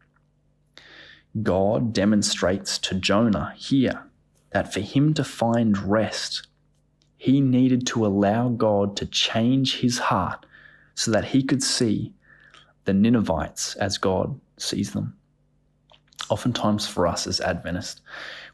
[1.43, 4.03] God demonstrates to Jonah here
[4.51, 6.47] that for him to find rest,
[7.17, 10.45] he needed to allow God to change his heart
[10.95, 12.13] so that he could see
[12.85, 15.15] the Ninevites as God sees them.
[16.29, 18.01] Oftentimes, for us as Adventists,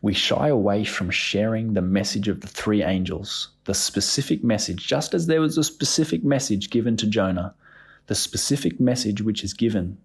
[0.06, 5.16] we shy away from sharing the message of the three angels, the specific message, just
[5.16, 7.56] as there was a specific message given to Jonah,
[8.06, 9.98] the specific message which is given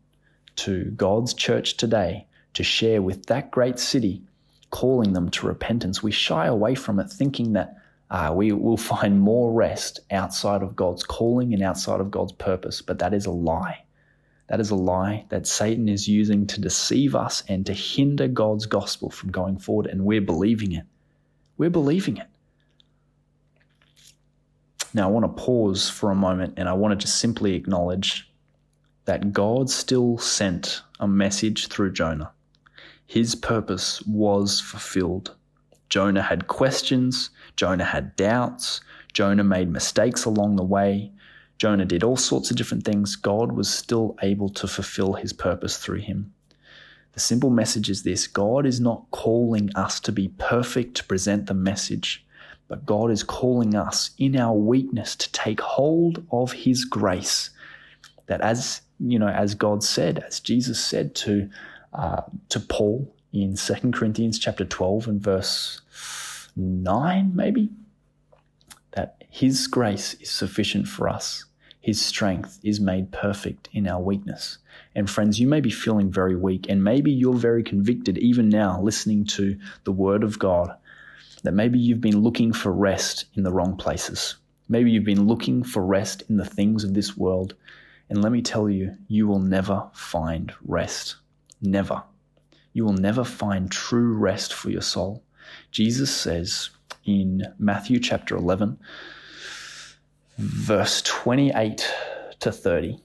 [0.57, 4.23] to God's church today to share with that great city,
[4.71, 6.03] calling them to repentance.
[6.03, 7.77] We shy away from it thinking that
[8.11, 12.81] uh, we will find more rest outside of God's calling and outside of God's purpose,
[12.81, 13.85] but that is a lie.
[14.51, 18.67] That is a lie that Satan is using to deceive us and to hinder God's
[18.67, 20.85] gospel from going forward, and we're believing it.
[21.57, 22.27] We're believing it.
[24.93, 28.29] Now, I want to pause for a moment and I want to just simply acknowledge
[29.05, 32.33] that God still sent a message through Jonah.
[33.07, 35.37] His purpose was fulfilled.
[35.91, 38.81] Jonah had questions, Jonah had doubts,
[39.13, 41.13] Jonah made mistakes along the way,
[41.61, 45.77] Jonah did all sorts of different things, God was still able to fulfill his purpose
[45.77, 46.33] through him.
[47.13, 51.47] The simple message is this God is not calling us to be perfect to present
[51.47, 52.25] the message,
[52.67, 57.51] but God is calling us in our weakness to take hold of His grace.
[58.27, 61.51] That as you know, as God said, as Jesus said to
[61.93, 65.83] uh, to Paul in 2 Corinthians chapter 12 and verse
[66.57, 67.69] 9, maybe,
[68.93, 71.45] that His grace is sufficient for us.
[71.81, 74.59] His strength is made perfect in our weakness.
[74.95, 78.81] And friends, you may be feeling very weak, and maybe you're very convicted even now
[78.83, 80.75] listening to the Word of God
[81.43, 84.37] that maybe you've been looking for rest in the wrong places.
[84.69, 87.55] Maybe you've been looking for rest in the things of this world.
[88.09, 91.17] And let me tell you, you will never find rest.
[91.63, 92.03] Never.
[92.73, 95.23] You will never find true rest for your soul.
[95.71, 96.71] Jesus says
[97.05, 98.79] in Matthew chapter 11,
[100.41, 101.87] verse 28
[102.41, 102.99] to 30,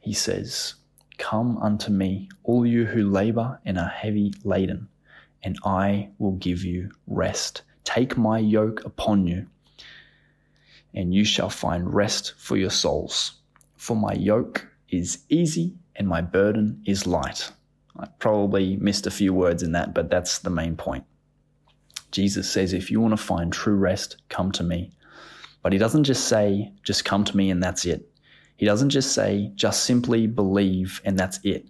[0.00, 0.74] he says,
[1.16, 4.88] Come unto me, all you who labor and are heavy laden,
[5.44, 7.62] and I will give you rest.
[7.84, 9.46] Take my yoke upon you,
[10.92, 13.34] and you shall find rest for your souls.
[13.76, 17.52] For my yoke is easy and my burden is light.
[17.98, 21.04] I probably missed a few words in that, but that's the main point.
[22.10, 24.90] Jesus says, if you want to find true rest, come to me.
[25.66, 28.08] But he doesn't just say, just come to me and that's it.
[28.56, 31.66] He doesn't just say, just simply believe and that's it.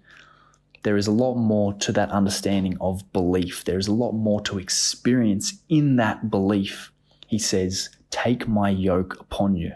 [0.82, 3.64] There is a lot more to that understanding of belief.
[3.64, 6.92] There is a lot more to experience in that belief.
[7.26, 9.72] He says, Take my yoke upon you.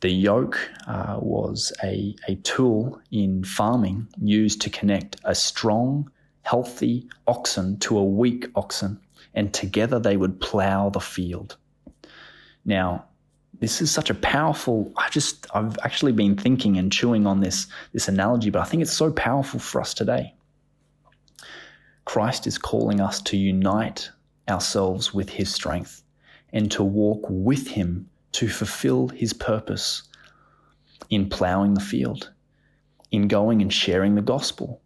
[0.00, 0.56] The yoke
[0.86, 6.08] uh, was a, a tool in farming used to connect a strong,
[6.42, 9.00] healthy oxen to a weak oxen,
[9.34, 11.56] and together they would plow the field.
[12.66, 13.06] Now,
[13.60, 17.66] this is such a powerful i just i've actually been thinking and chewing on this
[17.92, 20.34] this analogy but i think it's so powerful for us today.
[22.04, 24.10] Christ is calling us to unite
[24.48, 26.04] ourselves with his strength
[26.52, 30.04] and to walk with him to fulfill his purpose
[31.10, 32.30] in plowing the field
[33.10, 34.80] in going and sharing the gospel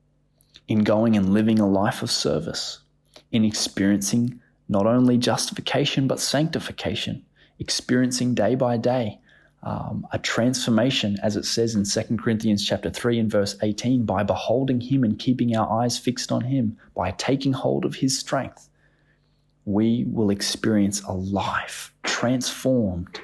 [0.68, 2.81] in going and living a life of service
[3.33, 7.24] in experiencing not only justification but sanctification
[7.61, 9.21] experiencing day by day
[9.63, 14.23] um, a transformation, as it says in 2 Corinthians chapter 3 and verse 18, by
[14.23, 18.69] beholding him and keeping our eyes fixed on him, by taking hold of his strength,
[19.67, 23.21] we will experience a life transformed,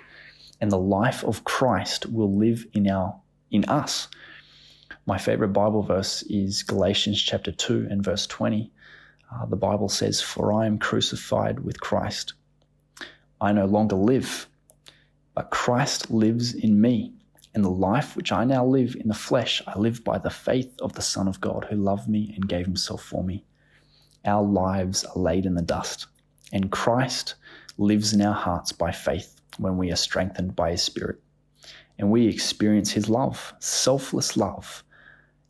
[0.61, 3.19] and the life of Christ will live in our
[3.51, 4.09] in us.
[5.07, 8.71] My favorite Bible verse is Galatians chapter 2 and verse 20.
[9.33, 12.35] Uh, the Bible says, For I am crucified with Christ.
[13.41, 14.49] I no longer live,
[15.35, 17.13] but Christ lives in me.
[17.55, 20.75] And the life which I now live in the flesh, I live by the faith
[20.83, 23.45] of the Son of God who loved me and gave himself for me.
[24.27, 26.07] Our lives are laid in the dust,
[26.53, 27.35] and Christ
[27.79, 31.21] lives in our hearts by faith when we are strengthened by his Spirit.
[31.99, 34.85] And we experience his love, selfless love,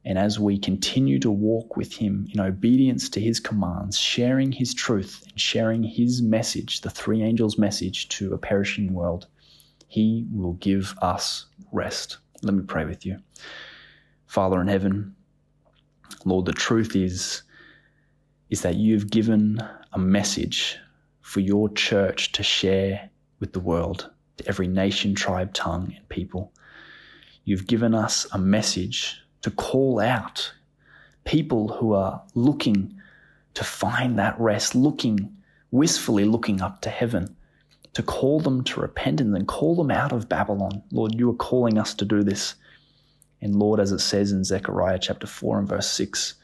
[0.07, 4.73] and as we continue to walk with Him in obedience to His commands, sharing His
[4.73, 9.27] truth and sharing His message, the three angels' message to a perishing world,
[9.89, 12.19] He will give us rest.
[12.43, 13.19] Let me pray with you.
[14.27, 15.17] Father in heaven,
[16.25, 17.43] Lord, the truth is,
[18.49, 19.61] is that you've given
[19.93, 20.79] a message
[21.21, 26.53] for your church to share with the world, to every nation, tribe, tongue, and people.
[27.45, 30.53] You've given us a message to call out
[31.25, 32.95] people who are looking
[33.55, 35.37] to find that rest, looking,
[35.71, 37.37] wistfully looking up to heaven,
[37.95, 40.83] to call them to repentance and call them out of Babylon.
[40.93, 42.55] Lord, you are calling us to do this.
[43.41, 46.35] And Lord, as it says in Zechariah chapter 4 and verse 6,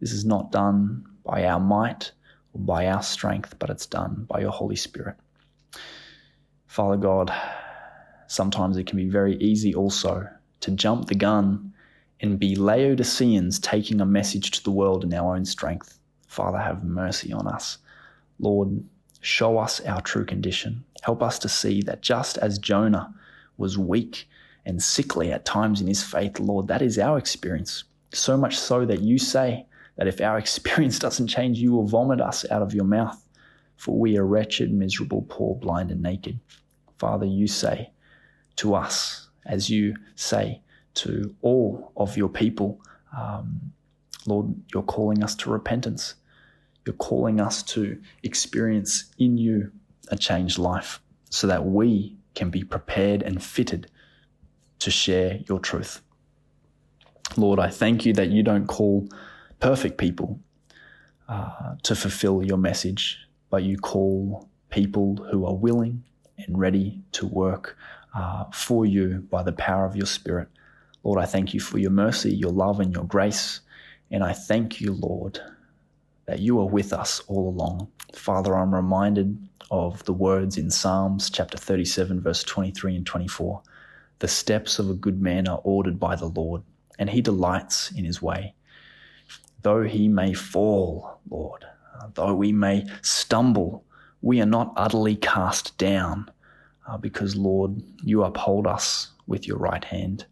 [0.00, 2.12] this is not done by our might
[2.54, 5.16] or by our strength, but it's done by your Holy Spirit.
[6.66, 7.32] Father God,
[8.26, 10.26] sometimes it can be very easy also
[10.60, 11.74] to jump the gun
[12.22, 15.98] and be Laodiceans taking a message to the world in our own strength.
[16.28, 17.78] Father, have mercy on us.
[18.38, 18.82] Lord,
[19.20, 20.84] show us our true condition.
[21.02, 23.12] Help us to see that just as Jonah
[23.58, 24.28] was weak
[24.64, 27.84] and sickly at times in his faith, Lord, that is our experience.
[28.12, 29.66] So much so that you say
[29.96, 33.18] that if our experience doesn't change, you will vomit us out of your mouth.
[33.76, 36.38] For we are wretched, miserable, poor, blind, and naked.
[36.98, 37.90] Father, you say
[38.56, 40.61] to us, as you say,
[40.94, 42.80] to all of your people.
[43.16, 43.72] Um,
[44.26, 46.14] Lord, you're calling us to repentance.
[46.86, 49.72] You're calling us to experience in you
[50.08, 53.90] a changed life so that we can be prepared and fitted
[54.80, 56.00] to share your truth.
[57.36, 59.08] Lord, I thank you that you don't call
[59.60, 60.40] perfect people
[61.28, 63.18] uh, to fulfill your message,
[63.48, 66.04] but you call people who are willing
[66.36, 67.76] and ready to work
[68.14, 70.48] uh, for you by the power of your Spirit.
[71.04, 73.60] Lord, I thank you for your mercy, your love, and your grace.
[74.10, 75.40] And I thank you, Lord,
[76.26, 77.88] that you are with us all along.
[78.14, 79.36] Father, I'm reminded
[79.70, 83.62] of the words in Psalms chapter 37, verse 23 and 24.
[84.20, 86.62] The steps of a good man are ordered by the Lord,
[86.98, 88.54] and he delights in his way.
[89.62, 91.64] Though he may fall, Lord,
[92.14, 93.84] though we may stumble,
[94.20, 96.30] we are not utterly cast down,
[96.86, 100.26] uh, because, Lord, you uphold us with your right hand.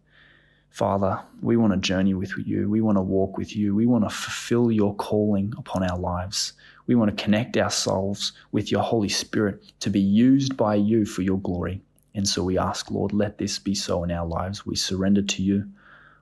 [0.70, 2.70] Father, we want to journey with you.
[2.70, 3.74] We want to walk with you.
[3.74, 6.54] We want to fulfill your calling upon our lives.
[6.86, 11.22] We want to connect ourselves with your Holy Spirit to be used by you for
[11.22, 11.82] your glory.
[12.14, 14.64] And so we ask, Lord, let this be so in our lives.
[14.64, 15.68] We surrender to you.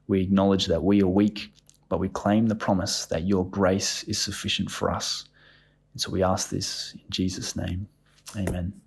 [0.06, 1.52] We acknowledge that we are weak,
[1.88, 5.24] but we claim the promise that your grace is sufficient for us.
[5.92, 7.86] And so we ask this in Jesus' name.
[8.36, 8.80] Amen.